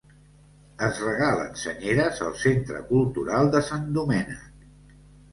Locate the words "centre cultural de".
2.43-3.61